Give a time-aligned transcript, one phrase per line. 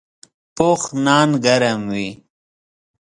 [0.55, 2.09] پوخ نان ګرم وي